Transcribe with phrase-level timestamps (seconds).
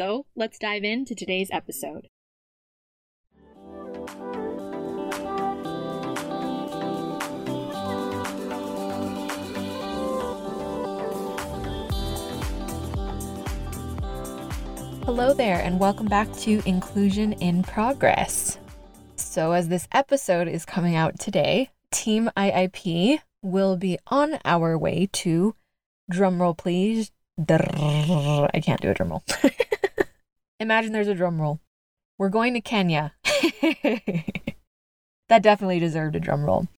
[0.00, 2.08] So let's dive into today's episode.
[15.04, 18.56] Hello there, and welcome back to Inclusion in Progress.
[19.16, 25.10] So, as this episode is coming out today, Team IIP will be on our way
[25.12, 25.54] to
[26.10, 27.10] drumroll, please.
[27.38, 29.66] I can't do a drumroll.
[30.60, 31.58] Imagine there's a drum roll.
[32.18, 33.14] We're going to Kenya.
[33.24, 36.68] that definitely deserved a drum roll.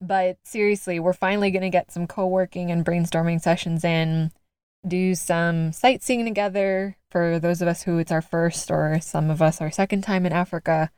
[0.00, 4.30] But seriously, we're finally going to get some co working and brainstorming sessions in,
[4.86, 9.42] do some sightseeing together for those of us who it's our first or some of
[9.42, 10.90] us our second time in Africa.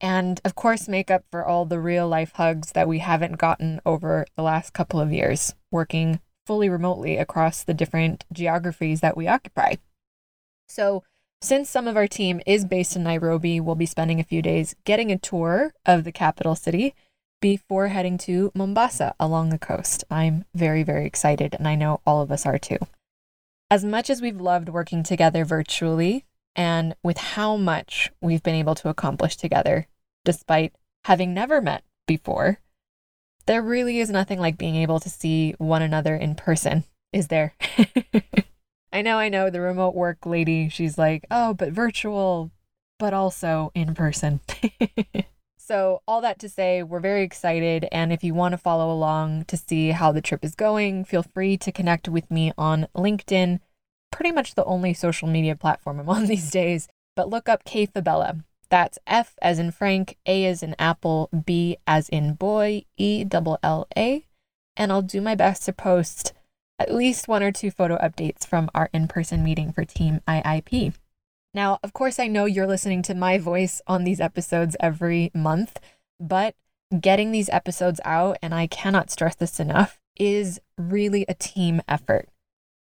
[0.00, 3.80] And of course, make up for all the real life hugs that we haven't gotten
[3.86, 9.28] over the last couple of years, working fully remotely across the different geographies that we
[9.28, 9.76] occupy.
[10.68, 11.04] So,
[11.40, 14.74] since some of our team is based in Nairobi, we'll be spending a few days
[14.84, 16.94] getting a tour of the capital city
[17.40, 20.04] before heading to Mombasa along the coast.
[20.10, 22.78] I'm very, very excited, and I know all of us are too.
[23.70, 28.74] As much as we've loved working together virtually, and with how much we've been able
[28.76, 29.86] to accomplish together,
[30.24, 30.72] despite
[31.04, 32.60] having never met before,
[33.46, 37.54] there really is nothing like being able to see one another in person, is there?
[38.96, 42.50] I know, I know, the remote work lady, she's like, oh, but virtual,
[42.98, 44.40] but also in person.
[45.58, 47.86] so, all that to say, we're very excited.
[47.92, 51.22] And if you want to follow along to see how the trip is going, feel
[51.22, 53.60] free to connect with me on LinkedIn,
[54.10, 56.88] pretty much the only social media platform I'm on these days.
[57.14, 58.44] But look up Kay Fabella.
[58.70, 63.58] That's F as in Frank, A as in Apple, B as in boy, E double
[63.62, 64.24] L A.
[64.74, 66.32] And I'll do my best to post
[66.78, 70.94] at least one or two photo updates from our in person meeting for Team IIP.
[71.54, 75.80] Now, of course, I know you're listening to my voice on these episodes every month,
[76.20, 76.54] but
[77.00, 82.28] getting these episodes out, and I cannot stress this enough, is really a team effort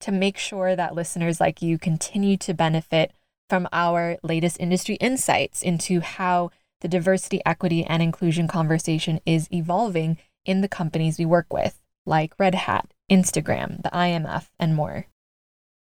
[0.01, 3.11] to make sure that listeners like you continue to benefit
[3.49, 10.17] from our latest industry insights into how the diversity, equity, and inclusion conversation is evolving
[10.45, 15.05] in the companies we work with, like Red Hat, Instagram, the IMF, and more.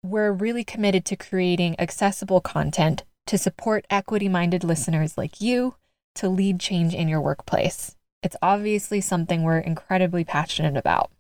[0.03, 5.75] We're really committed to creating accessible content to support equity minded listeners like you
[6.15, 7.95] to lead change in your workplace.
[8.23, 11.11] It's obviously something we're incredibly passionate about.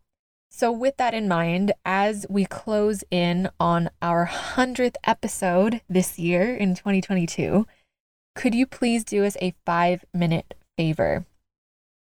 [0.50, 6.54] So, with that in mind, as we close in on our 100th episode this year
[6.54, 7.66] in 2022,
[8.34, 11.26] could you please do us a five minute favor?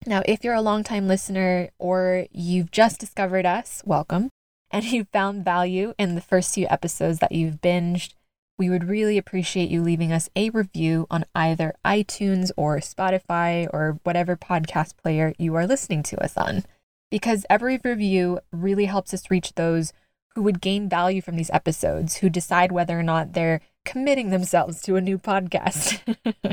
[0.07, 4.31] Now, if you're a longtime listener or you've just discovered us, welcome,
[4.71, 8.15] and you found value in the first few episodes that you've binged,
[8.57, 13.99] we would really appreciate you leaving us a review on either iTunes or Spotify or
[14.05, 16.65] whatever podcast player you are listening to us on.
[17.11, 19.93] Because every review really helps us reach those
[20.35, 24.81] who would gain value from these episodes, who decide whether or not they're committing themselves
[24.83, 26.01] to a new podcast.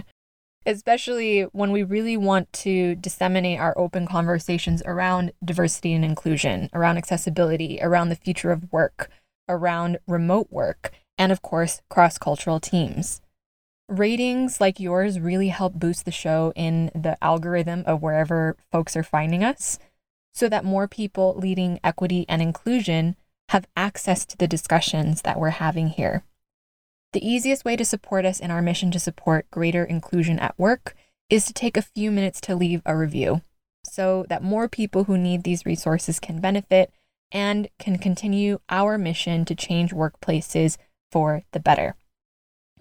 [0.65, 6.97] especially when we really want to disseminate our open conversations around diversity and inclusion, around
[6.97, 9.09] accessibility, around the future of work,
[9.47, 13.21] around remote work, and of course, cross cultural teams.
[13.89, 19.03] Ratings like yours really help boost the show in the algorithm of wherever folks are
[19.03, 19.77] finding us
[20.33, 23.15] so that more people leading equity and inclusion
[23.49, 26.23] have access to the discussions that we're having here.
[27.13, 30.95] The easiest way to support us in our mission to support greater inclusion at work
[31.29, 33.41] is to take a few minutes to leave a review
[33.85, 36.91] so that more people who need these resources can benefit
[37.31, 40.77] and can continue our mission to change workplaces
[41.11, 41.95] for the better.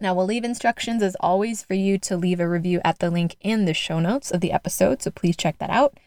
[0.01, 3.37] Now, we'll leave instructions as always for you to leave a review at the link
[3.43, 5.99] in the show notes of the episode, so please check that out.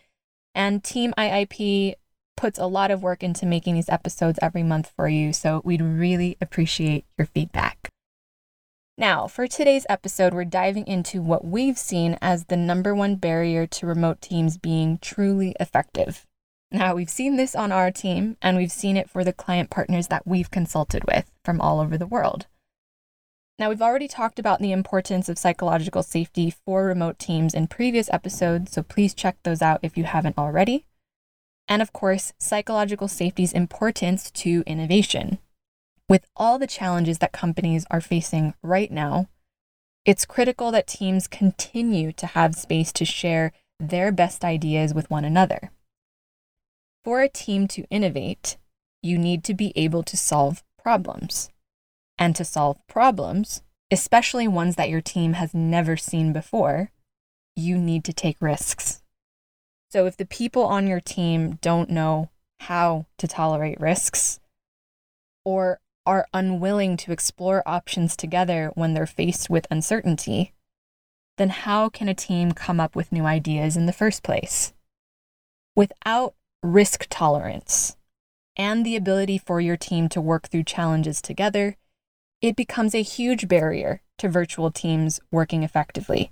[0.55, 1.93] And Team IIP
[2.35, 5.81] puts a lot of work into making these episodes every month for you, so we'd
[5.81, 7.91] really appreciate your feedback.
[8.97, 13.67] Now, for today's episode, we're diving into what we've seen as the number one barrier
[13.67, 16.25] to remote teams being truly effective.
[16.71, 20.07] Now, we've seen this on our team, and we've seen it for the client partners
[20.07, 22.47] that we've consulted with from all over the world.
[23.59, 28.09] Now, we've already talked about the importance of psychological safety for remote teams in previous
[28.13, 30.85] episodes, so please check those out if you haven't already.
[31.67, 35.39] And of course, psychological safety's importance to innovation.
[36.07, 39.27] With all the challenges that companies are facing right now,
[40.05, 45.25] it's critical that teams continue to have space to share their best ideas with one
[45.25, 45.71] another.
[47.03, 48.57] For a team to innovate,
[49.01, 51.49] you need to be able to solve problems.
[52.17, 53.61] And to solve problems,
[53.91, 56.91] especially ones that your team has never seen before,
[57.55, 59.01] you need to take risks.
[59.89, 62.29] So if the people on your team don't know
[62.61, 64.39] how to tolerate risks
[65.43, 70.53] or are unwilling to explore options together when they're faced with uncertainty,
[71.37, 74.73] then how can a team come up with new ideas in the first place?
[75.75, 77.97] Without risk tolerance
[78.55, 81.75] and the ability for your team to work through challenges together,
[82.41, 86.31] it becomes a huge barrier to virtual teams working effectively.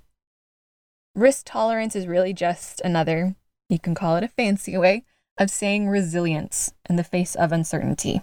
[1.14, 3.36] Risk tolerance is really just another,
[3.68, 5.04] you can call it a fancy way,
[5.36, 8.22] of saying resilience in the face of uncertainty.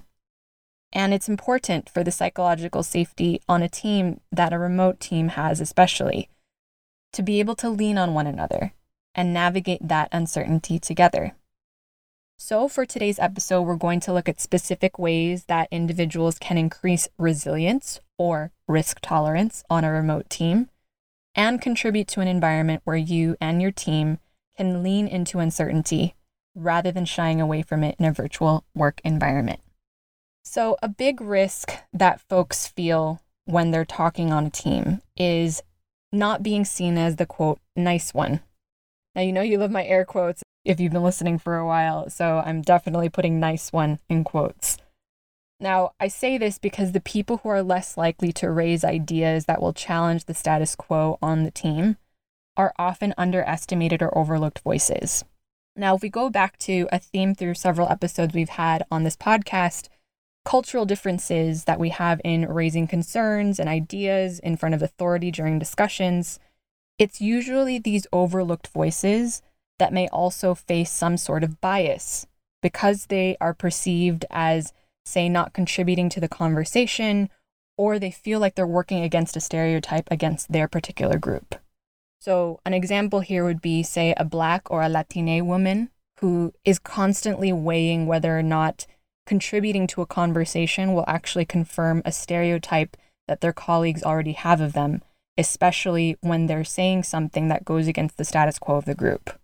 [0.93, 5.61] And it's important for the psychological safety on a team that a remote team has,
[5.61, 6.29] especially,
[7.13, 8.73] to be able to lean on one another
[9.15, 11.33] and navigate that uncertainty together.
[12.37, 17.07] So, for today's episode, we're going to look at specific ways that individuals can increase
[17.17, 20.69] resilience or risk tolerance on a remote team
[21.35, 24.19] and contribute to an environment where you and your team
[24.57, 26.15] can lean into uncertainty
[26.55, 29.61] rather than shying away from it in a virtual work environment.
[30.43, 35.61] So, a big risk that folks feel when they're talking on a team is
[36.11, 38.41] not being seen as the quote, nice one.
[39.15, 42.09] Now, you know you love my air quotes if you've been listening for a while,
[42.09, 44.77] so I'm definitely putting nice one in quotes.
[45.59, 49.61] Now, I say this because the people who are less likely to raise ideas that
[49.61, 51.97] will challenge the status quo on the team
[52.57, 55.23] are often underestimated or overlooked voices.
[55.75, 59.15] Now, if we go back to a theme through several episodes we've had on this
[59.15, 59.87] podcast,
[60.43, 65.59] cultural differences that we have in raising concerns and ideas in front of authority during
[65.59, 66.39] discussions,
[66.97, 69.41] it's usually these overlooked voices
[69.79, 72.27] that may also face some sort of bias
[72.61, 74.73] because they are perceived as,
[75.05, 77.29] say, not contributing to the conversation
[77.77, 81.55] or they feel like they're working against a stereotype against their particular group.
[82.19, 85.89] So, an example here would be, say, a Black or a Latina woman
[86.19, 88.85] who is constantly weighing whether or not
[89.25, 92.97] contributing to a conversation will actually confirm a stereotype
[93.27, 95.01] that their colleagues already have of them,
[95.37, 99.39] especially when they're saying something that goes against the status quo of the group.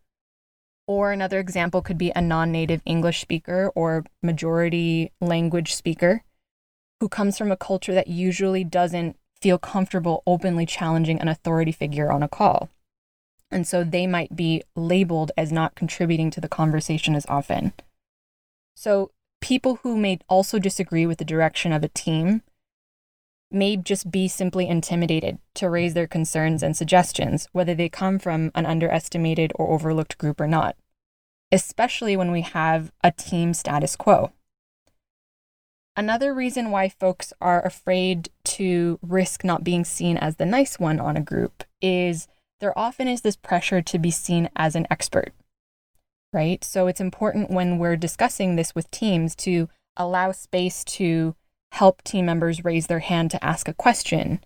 [0.87, 6.23] Or another example could be a non native English speaker or majority language speaker
[6.99, 12.11] who comes from a culture that usually doesn't feel comfortable openly challenging an authority figure
[12.11, 12.69] on a call.
[13.51, 17.73] And so they might be labeled as not contributing to the conversation as often.
[18.75, 19.11] So
[19.47, 22.41] people who may also disagree with the direction of a team
[23.49, 28.51] may just be simply intimidated to raise their concerns and suggestions, whether they come from
[28.55, 30.75] an underestimated or overlooked group or not,
[31.49, 34.33] especially when we have a team status quo.
[35.95, 40.99] Another reason why folks are afraid to risk not being seen as the nice one
[40.99, 42.27] on a group is
[42.59, 45.31] there often is this pressure to be seen as an expert
[46.33, 46.63] right?
[46.63, 51.35] So it's important when we're discussing this with teams to allow space to
[51.71, 54.43] help team members raise their hand to ask a question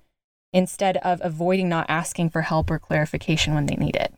[0.53, 4.13] instead of avoiding not asking for help or clarification when they need it.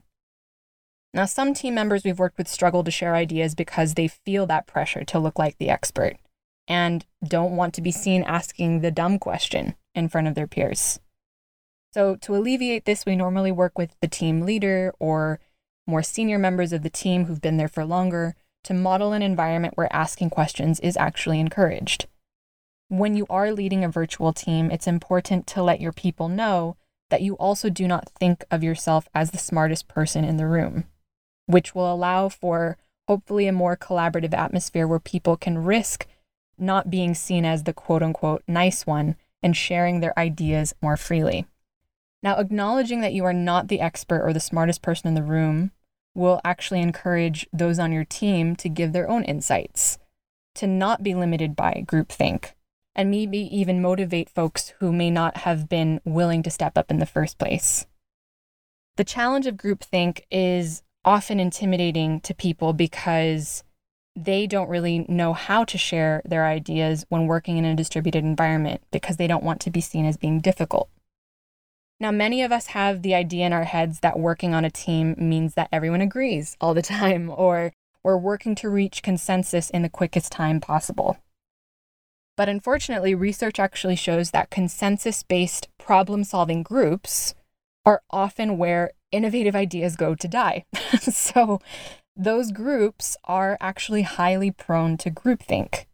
[1.14, 4.66] Now, some team members we've worked with struggle to share ideas because they feel that
[4.66, 6.18] pressure to look like the expert
[6.68, 11.00] and don't want to be seen asking the dumb question in front of their peers.
[11.94, 15.40] So, to alleviate this, we normally work with the team leader or
[15.86, 19.76] more senior members of the team who've been there for longer to model an environment
[19.76, 22.08] where asking questions is actually encouraged.
[22.88, 26.78] When you are leading a virtual team, it's important to let your people know
[27.10, 30.86] that you also do not think of yourself as the smartest person in the room,
[31.46, 36.08] which will allow for hopefully a more collaborative atmosphere where people can risk
[36.58, 41.46] not being seen as the quote unquote nice one and sharing their ideas more freely.
[42.24, 45.72] Now, acknowledging that you are not the expert or the smartest person in the room
[46.16, 50.00] will actually encourage those on your team to give their own insights,
[50.56, 52.54] to not be limited by groupthink,
[52.96, 57.00] and maybe even motivate folks who may not have been willing to step up in
[57.00, 57.88] the first place.
[58.96, 63.66] The challenge of groupthink is often intimidating to people because
[64.16, 68.82] they don't really know how to share their ideas when working in a distributed environment
[68.92, 70.88] because they don't want to be seen as being difficult.
[72.00, 75.16] Now, many of us have the idea in our heads that working on a team
[75.18, 77.74] means that everyone agrees all the time, or
[78.04, 81.18] we're working to reach consensus in the quickest time possible.
[82.36, 87.36] But unfortunately, research actually shows that consensus based problem solving groups
[87.86, 90.66] are often where innovative ideas go to die.
[91.00, 91.60] so,
[92.16, 95.86] those groups are actually highly prone to groupthink,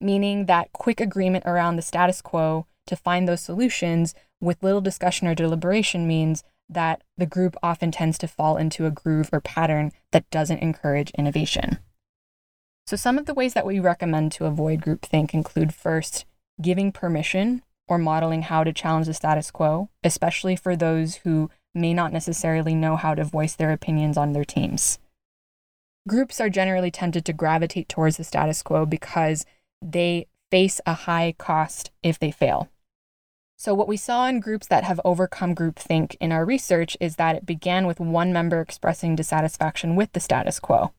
[0.00, 5.28] meaning that quick agreement around the status quo to find those solutions with little discussion
[5.28, 9.92] or deliberation means that the group often tends to fall into a groove or pattern
[10.12, 11.78] that doesn't encourage innovation.
[12.86, 16.24] So, some of the ways that we recommend to avoid groupthink include first,
[16.60, 21.92] giving permission or modeling how to challenge the status quo, especially for those who may
[21.92, 24.98] not necessarily know how to voice their opinions on their teams.
[26.08, 29.44] Groups are generally tempted to gravitate towards the status quo because
[29.82, 32.68] they face a high cost if they fail.
[33.58, 37.36] So, what we saw in groups that have overcome groupthink in our research is that
[37.36, 40.92] it began with one member expressing dissatisfaction with the status quo.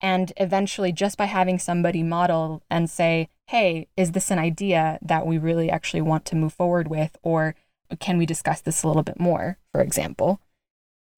[0.00, 5.26] And eventually, just by having somebody model and say, hey, is this an idea that
[5.26, 7.16] we really actually want to move forward with?
[7.22, 7.54] Or
[8.00, 10.40] can we discuss this a little bit more, for example,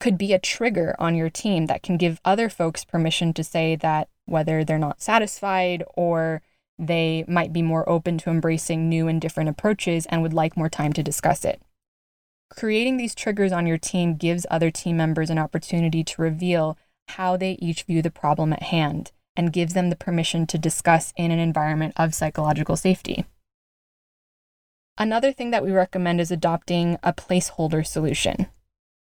[0.00, 3.76] could be a trigger on your team that can give other folks permission to say
[3.76, 6.42] that whether they're not satisfied or
[6.78, 10.68] they might be more open to embracing new and different approaches and would like more
[10.68, 11.62] time to discuss it.
[12.50, 16.76] Creating these triggers on your team gives other team members an opportunity to reveal
[17.08, 21.12] how they each view the problem at hand and gives them the permission to discuss
[21.16, 23.24] in an environment of psychological safety.
[24.98, 28.46] Another thing that we recommend is adopting a placeholder solution.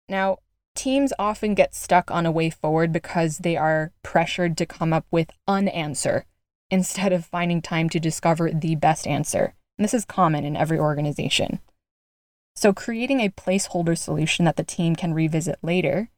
[0.08, 0.38] Now,
[0.74, 5.06] teams often get stuck on a way forward because they are pressured to come up
[5.10, 6.24] with an answer
[6.70, 9.54] instead of finding time to discover the best answer.
[9.78, 11.60] And this is common in every organization.
[12.56, 16.10] So, creating a placeholder solution that the team can revisit later,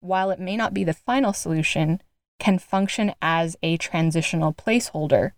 [0.00, 2.02] while it may not be the final solution,
[2.38, 5.32] can function as a transitional placeholder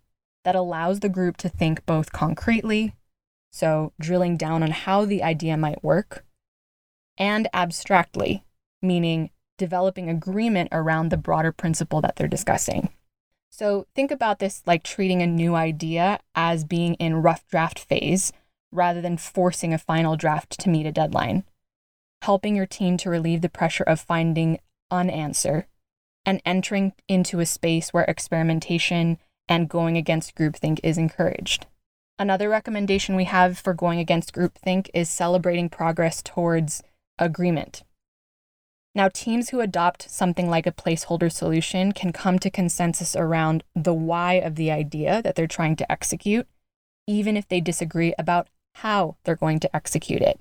[0.44, 2.94] that allows the group to think both concretely,
[3.50, 6.24] so drilling down on how the idea might work,
[7.18, 8.44] and abstractly,
[8.80, 12.88] meaning developing agreement around the broader principle that they're discussing.
[13.50, 18.32] So think about this like treating a new idea as being in rough draft phase
[18.72, 21.44] rather than forcing a final draft to meet a deadline.
[22.22, 25.66] Helping your team to relieve the pressure of finding an answer
[26.24, 31.66] and entering into a space where experimentation and going against groupthink is encouraged.
[32.18, 36.82] Another recommendation we have for going against groupthink is celebrating progress towards
[37.18, 37.82] agreement.
[38.94, 43.94] Now, teams who adopt something like a placeholder solution can come to consensus around the
[43.94, 46.48] why of the idea that they're trying to execute,
[47.06, 50.40] even if they disagree about how they're going to execute it.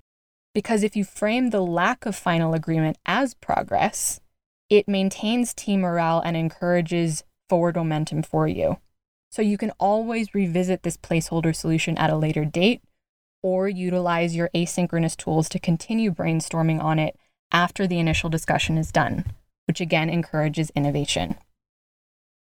[0.56, 4.20] Because if you frame the lack of final agreement as progress,
[4.68, 8.78] it maintains team morale and encourages forward momentum for you.
[9.32, 12.82] So you can always revisit this placeholder solution at a later date
[13.44, 17.16] or utilize your asynchronous tools to continue brainstorming on it
[17.52, 19.26] after the initial discussion is done,
[19.66, 21.36] which again encourages innovation.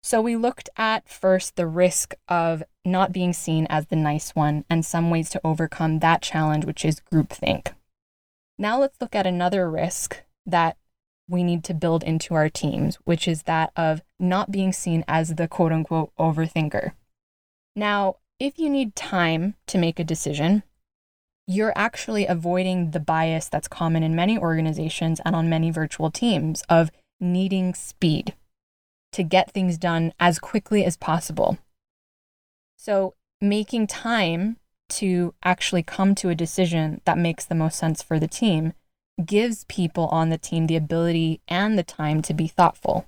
[0.04, 4.66] So, we looked at first the risk of not being seen as the nice one
[4.70, 7.74] and some ways to overcome that challenge, which is groupthink.
[8.58, 10.78] Now, let's look at another risk that
[11.28, 15.36] we need to build into our teams, which is that of not being seen as
[15.36, 16.92] the quote unquote overthinker.
[17.76, 20.64] Now, if you need time to make a decision,
[21.52, 26.64] you're actually avoiding the bias that's common in many organizations and on many virtual teams
[26.70, 28.34] of needing speed
[29.12, 31.58] to get things done as quickly as possible.
[32.78, 34.58] So, making time
[34.90, 38.74] to actually come to a decision that makes the most sense for the team
[39.24, 43.06] gives people on the team the ability and the time to be thoughtful.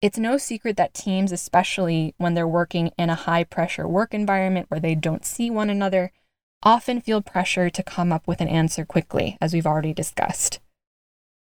[0.00, 4.66] It's no secret that teams, especially when they're working in a high pressure work environment
[4.68, 6.12] where they don't see one another,
[6.62, 10.60] often feel pressure to come up with an answer quickly, as we've already discussed.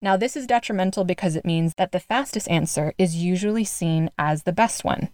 [0.01, 4.43] Now, this is detrimental because it means that the fastest answer is usually seen as
[4.43, 5.09] the best one.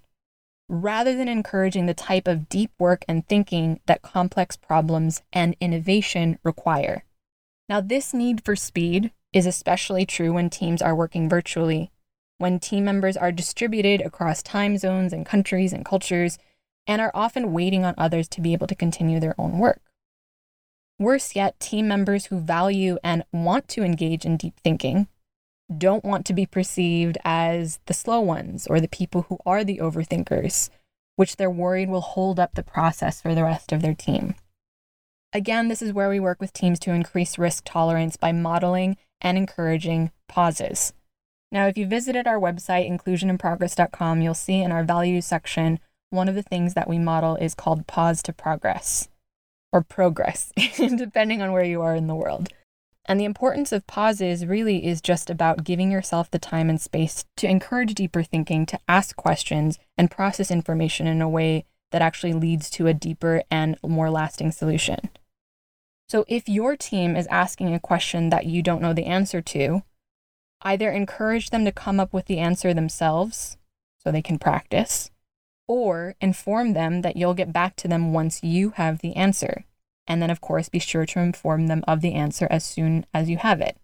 [0.69, 6.39] rather than encouraging the type of deep work and thinking that complex problems and innovation
[6.43, 7.03] require.
[7.69, 11.91] Now, this need for speed is especially true when teams are working virtually,
[12.38, 16.38] when team members are distributed across time zones and countries and cultures,
[16.88, 19.82] and are often waiting on others to be able to continue their own work.
[21.00, 25.08] Worse yet, team members who value and want to engage in deep thinking
[25.78, 29.80] don't want to be perceived as the slow ones or the people who are the
[29.80, 30.70] overthinkers,
[31.16, 34.36] which they're worried will hold up the process for the rest of their team.
[35.32, 39.38] Again, this is where we work with teams to increase risk tolerance by modeling and
[39.38, 40.94] encouraging pauses.
[41.52, 45.80] Now, if you visited our website, inclusioninprogress.com, you'll see in our values section,
[46.13, 49.10] one of the things that we model is called pause to progress
[49.72, 52.50] or progress, depending on where you are in the world.
[53.05, 57.25] And the importance of pauses really is just about giving yourself the time and space
[57.38, 62.34] to encourage deeper thinking, to ask questions, and process information in a way that actually
[62.34, 65.10] leads to a deeper and more lasting solution.
[66.08, 69.84] So, if your team is asking a question that you don't know the answer to,
[70.62, 73.58] either encourage them to come up with the answer themselves
[73.98, 75.12] so they can practice,
[75.74, 79.65] or inform them that you'll get back to them once you have the answer.
[80.06, 83.27] And then, of course, be sure to inform them of the answer as soon as
[83.27, 83.75] you have it.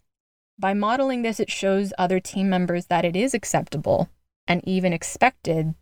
[0.60, 4.08] By modeling this, it shows other team members that it is acceptable
[4.48, 5.74] and even expected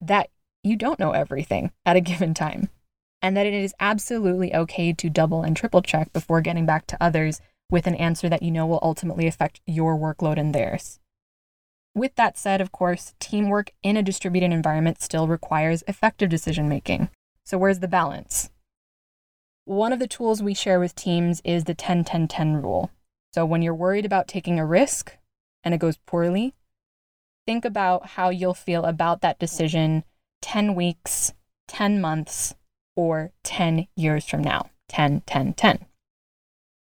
[0.00, 0.30] that
[0.64, 2.68] you don't know everything at a given time,
[3.22, 7.00] and that it is absolutely okay to double and triple check before getting back to
[7.00, 10.98] others with an answer that you know will ultimately affect your workload and theirs.
[11.96, 17.08] With that said, of course, teamwork in a distributed environment still requires effective decision making.
[17.46, 18.50] So, where's the balance?
[19.64, 22.90] One of the tools we share with teams is the 10 10 10 rule.
[23.32, 25.16] So when you're worried about taking a risk
[25.64, 26.54] and it goes poorly,
[27.46, 30.04] think about how you'll feel about that decision
[30.42, 31.32] 10 weeks,
[31.66, 32.54] 10 months,
[32.94, 34.68] or 10 years from now.
[34.90, 35.86] 10 10 10.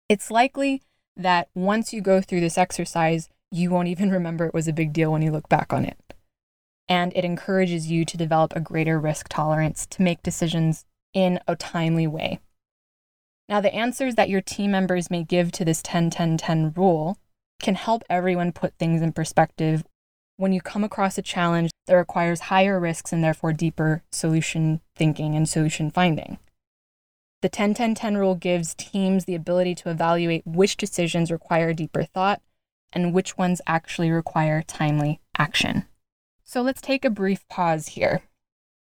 [0.09, 0.81] It's likely
[1.15, 4.93] that once you go through this exercise, you won't even remember it was a big
[4.93, 5.97] deal when you look back on it.
[6.87, 11.55] And it encourages you to develop a greater risk tolerance to make decisions in a
[11.55, 12.39] timely way.
[13.47, 17.17] Now, the answers that your team members may give to this 10 10 10 rule
[17.59, 19.83] can help everyone put things in perspective
[20.37, 25.35] when you come across a challenge that requires higher risks and therefore deeper solution thinking
[25.35, 26.37] and solution finding.
[27.41, 32.03] The 10 10 10 rule gives teams the ability to evaluate which decisions require deeper
[32.03, 32.41] thought
[32.95, 35.85] and which ones actually require timely action.
[36.43, 38.23] So let's take a brief pause here.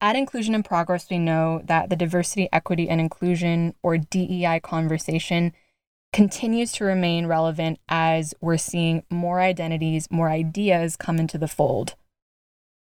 [0.00, 5.54] At Inclusion in Progress, we know that the diversity, equity, and inclusion, or DEI conversation,
[6.12, 11.94] continues to remain relevant as we're seeing more identities, more ideas come into the fold.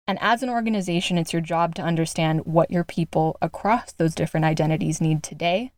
[0.05, 4.45] And as an organization, it's your job to understand what your people across those different
[4.45, 5.71] identities need today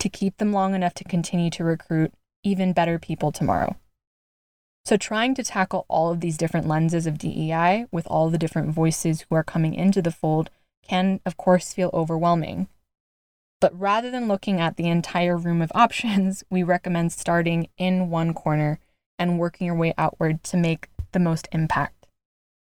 [0.00, 3.76] to keep them long enough to continue to recruit even better people tomorrow.
[4.86, 8.70] So, trying to tackle all of these different lenses of DEI with all the different
[8.70, 10.50] voices who are coming into the fold
[10.86, 12.68] can, of course, feel overwhelming.
[13.60, 18.34] But rather than looking at the entire room of options, we recommend starting in one
[18.34, 18.78] corner
[19.18, 22.06] and working your way outward to make the most impact.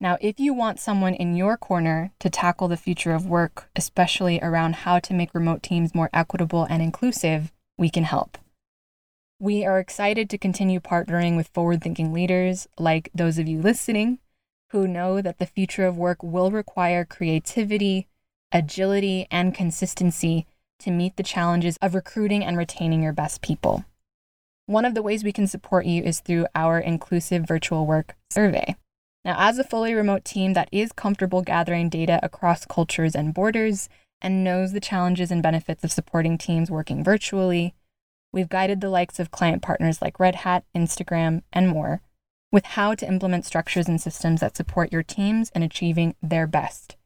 [0.02, 4.39] Now, if you want someone in your corner to tackle the future of work, especially
[4.41, 8.38] around how to make remote teams more equitable and inclusive, we can help.
[9.41, 14.19] We are excited to continue partnering with forward thinking leaders like those of you listening
[14.69, 18.08] who know that the future of work will require creativity,
[18.51, 20.45] agility, and consistency
[20.82, 23.84] to meet the challenges of recruiting and retaining your best people.
[24.67, 28.75] One of the ways we can support you is through our inclusive virtual work survey.
[29.25, 33.89] Now, as a fully remote team that is comfortable gathering data across cultures and borders
[34.21, 37.73] and knows the challenges and benefits of supporting teams working virtually,
[38.34, 42.02] we've guided the likes of client partners like Red Hat, Instagram, and more
[42.52, 46.98] with how to implement structures and systems that support your teams in achieving their best,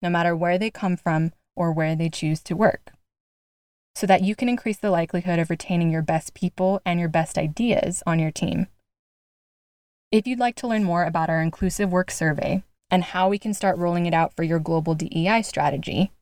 [0.00, 2.92] no matter where they come from or where they choose to work,
[3.94, 7.36] so that you can increase the likelihood of retaining your best people and your best
[7.36, 8.68] ideas on your team.
[10.12, 13.54] If you'd like to learn more about our inclusive work survey and how we can
[13.54, 16.12] start rolling it out for your global DEI strategy,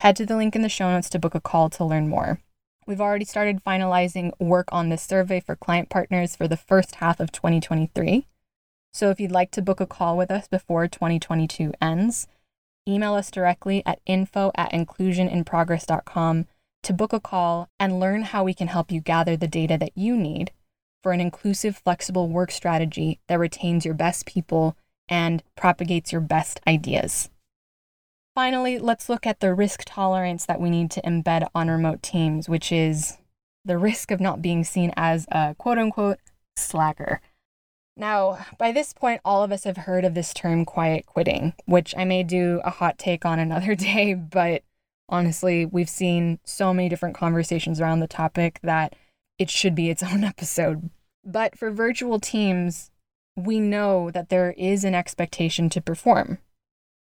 [0.00, 2.40] head to the link in the show notes to book a call to learn more.
[2.88, 7.20] We've already started finalizing work on this survey for client partners for the first half
[7.20, 8.26] of 2023.
[8.94, 12.28] So if you'd like to book a call with us before 2022 ends,
[12.88, 16.46] email us directly at info at inclusioninprogress.com
[16.82, 19.92] to book a call and learn how we can help you gather the data that
[19.94, 20.50] you need
[21.02, 24.78] for an inclusive, flexible work strategy that retains your best people
[25.10, 27.28] and propagates your best ideas.
[28.38, 32.48] Finally, let's look at the risk tolerance that we need to embed on remote teams,
[32.48, 33.18] which is
[33.64, 36.20] the risk of not being seen as a quote unquote
[36.56, 37.20] slacker.
[37.96, 41.96] Now, by this point, all of us have heard of this term quiet quitting, which
[41.96, 44.62] I may do a hot take on another day, but
[45.08, 48.94] honestly, we've seen so many different conversations around the topic that
[49.36, 50.90] it should be its own episode.
[51.24, 52.92] But for virtual teams,
[53.34, 56.38] we know that there is an expectation to perform.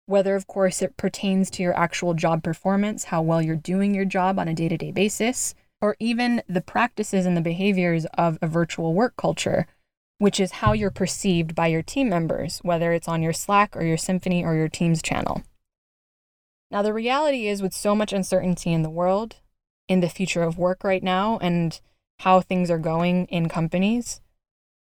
[0.07, 4.05] Whether, of course, it pertains to your actual job performance, how well you're doing your
[4.05, 8.39] job on a day to day basis, or even the practices and the behaviors of
[8.41, 9.67] a virtual work culture,
[10.17, 13.83] which is how you're perceived by your team members, whether it's on your Slack or
[13.83, 15.43] your Symphony or your Teams channel.
[16.71, 19.35] Now, the reality is, with so much uncertainty in the world,
[19.89, 21.79] in the future of work right now, and
[22.19, 24.21] how things are going in companies,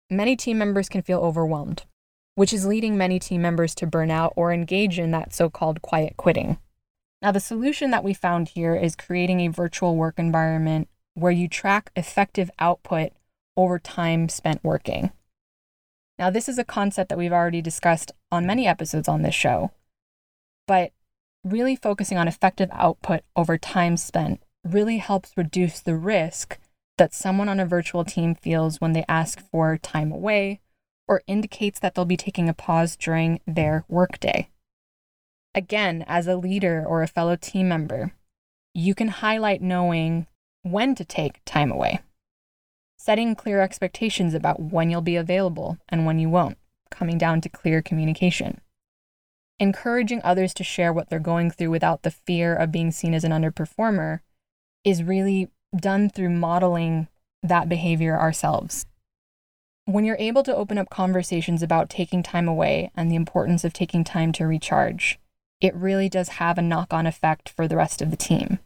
[0.09, 1.85] many team members can feel overwhelmed,
[2.41, 5.79] which is leading many team members to burn out or engage in that so called
[5.83, 6.57] quiet quitting.
[7.21, 11.47] Now, the solution that we found here is creating a virtual work environment where you
[11.47, 13.11] track effective output
[13.55, 15.11] over time spent working.
[16.17, 19.69] Now, this is a concept that we've already discussed on many episodes on this show,
[20.65, 20.93] but
[21.43, 26.57] really focusing on effective output over time spent really helps reduce the risk
[26.97, 30.59] that someone on a virtual team feels when they ask for time away
[31.11, 34.47] or indicates that they'll be taking a pause during their workday.
[35.53, 38.13] Again, as a leader or a fellow team member,
[38.73, 40.25] you can highlight knowing
[40.63, 41.99] when to take time away,
[42.97, 46.57] setting clear expectations about when you'll be available and when you won't,
[46.89, 48.61] coming down to clear communication,
[49.59, 53.25] encouraging others to share what they're going through without the fear of being seen as
[53.25, 54.21] an underperformer
[54.85, 57.09] is really done through modeling
[57.43, 58.85] that behavior ourselves.
[59.91, 63.73] When you're able to open up conversations about taking time away and the importance of
[63.73, 65.19] taking time to recharge,
[65.59, 68.59] it really does have a knock on effect for the rest of the team.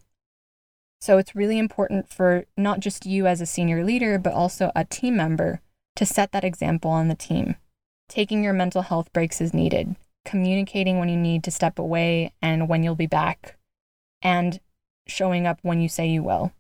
[1.02, 4.86] So it's really important for not just you as a senior leader, but also a
[4.86, 5.62] team member
[5.96, 7.56] to set that example on the team.
[8.08, 12.70] Taking your mental health breaks is needed, communicating when you need to step away and
[12.70, 13.58] when you'll be back,
[14.22, 14.60] and
[15.08, 16.52] showing up when you say you will.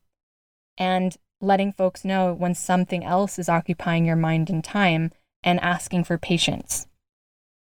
[0.75, 5.12] And letting folks know when something else is occupying your mind and time
[5.43, 6.88] and asking for patience.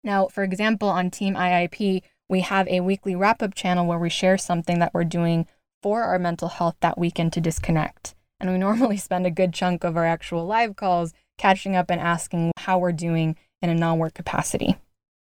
[0.03, 4.09] Now, for example, on Team IIP, we have a weekly wrap up channel where we
[4.09, 5.47] share something that we're doing
[5.83, 8.15] for our mental health that weekend to disconnect.
[8.39, 11.99] And we normally spend a good chunk of our actual live calls catching up and
[11.99, 14.77] asking how we're doing in a non work capacity.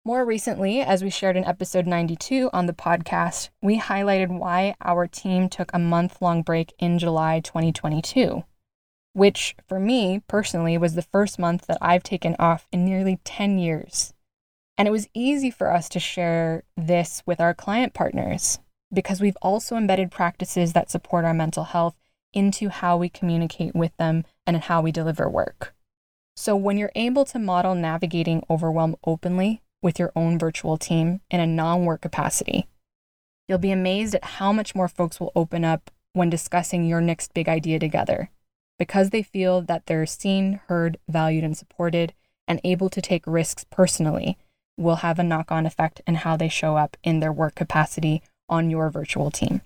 [0.04, 5.06] More recently, as we shared in episode 92 on the podcast, we highlighted why our
[5.06, 8.42] team took a month long break in July 2022,
[9.12, 13.60] which for me personally was the first month that I've taken off in nearly 10
[13.60, 14.12] years.
[14.76, 18.58] And it was easy for us to share this with our client partners
[18.92, 21.94] because we've also embedded practices that support our mental health
[22.32, 25.76] into how we communicate with them and how we deliver work.
[26.34, 31.40] So, when you're able to model navigating overwhelm openly with your own virtual team in
[31.40, 32.66] a non work capacity,
[33.48, 37.34] you'll be amazed at how much more folks will open up when discussing your next
[37.34, 38.30] big idea together
[38.78, 42.12] because they feel that they're seen, heard, valued, and supported
[42.48, 44.36] and able to take risks personally
[44.76, 48.22] will have a knock on effect in how they show up in their work capacity
[48.48, 49.60] on your virtual team.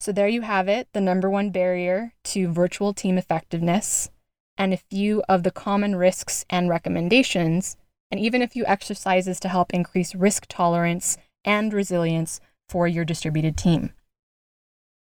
[0.00, 4.10] So, there you have it the number one barrier to virtual team effectiveness,
[4.58, 7.76] and a few of the common risks and recommendations,
[8.10, 13.56] and even a few exercises to help increase risk tolerance and resilience for your distributed
[13.56, 13.92] team.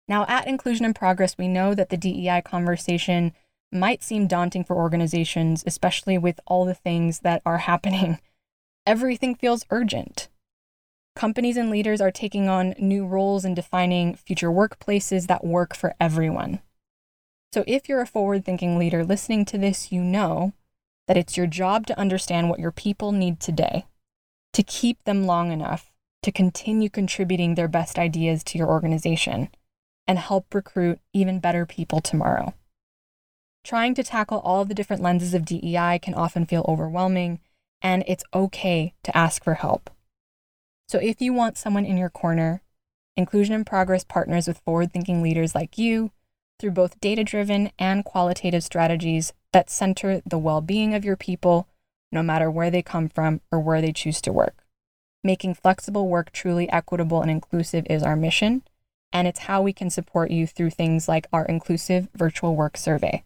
[0.09, 3.33] Now, at Inclusion in Progress, we know that the DEI conversation
[3.73, 8.19] might seem daunting for organizations, especially with all the things that are happening
[8.87, 10.29] everything feels urgent.
[11.17, 15.95] Companies and leaders are taking on new roles and defining future workplaces that work for
[15.99, 16.61] everyone.
[17.53, 20.53] So, if you're a forward thinking leader listening to this, you know
[21.07, 23.87] that it's your job to understand what your people need today,
[24.53, 25.93] to keep them long enough
[26.23, 29.49] to continue contributing their best ideas to your organization
[30.09, 32.53] and help recruit even better people tomorrow.
[33.65, 37.41] Trying to tackle all of the different lenses of DEI can often feel overwhelming
[37.81, 39.91] and it's okay to ask for help.
[40.89, 42.63] So if you want someone in your corner,
[43.17, 46.11] Inclusion in Progress partners with forward thinking leaders like you
[46.59, 51.69] through both data driven and qualitative strategies that center the well being of your people,
[52.13, 54.65] no matter where they come from or where they choose to work.
[55.25, 58.63] Making flexible work truly equitable and inclusive is our mission,
[59.13, 63.25] and it's how we can support you through things like our inclusive virtual work survey.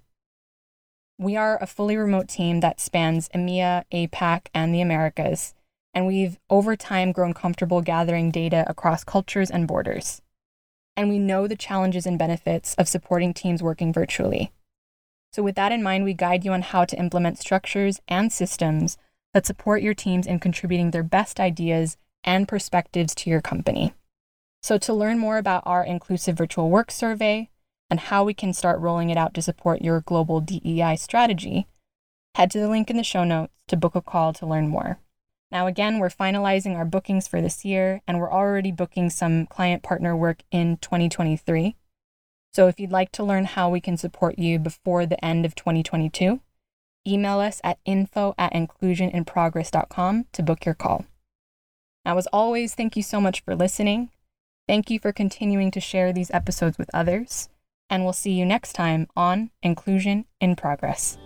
[1.19, 5.53] We are a fully remote team that spans EMEA, APAC, and the Americas,
[5.93, 10.23] and we've over time grown comfortable gathering data across cultures and borders.
[10.97, 14.53] And we know the challenges and benefits of supporting teams working virtually.
[15.33, 18.99] So, with that in mind, we guide you on how to implement structures and systems
[19.33, 23.95] that support your teams in contributing their best ideas and perspectives to your company.
[24.63, 27.49] So, to learn more about our inclusive virtual work survey
[27.89, 31.67] and how we can start rolling it out to support your global DEI strategy,
[32.35, 34.99] head to the link in the show notes to book a call to learn more.
[35.53, 39.83] Now, again, we're finalizing our bookings for this year, and we're already booking some client
[39.83, 41.77] partner work in 2023.
[42.53, 45.55] So, if you'd like to learn how we can support you before the end of
[45.55, 46.41] 2022,
[47.07, 51.05] email us at info at inclusioninprogress.com to book your call.
[52.05, 54.11] Now, as always, thank you so much for listening.
[54.69, 57.49] Thank you for continuing to share these episodes with others,
[57.89, 61.19] and we'll see you next time on Inclusion in Progress.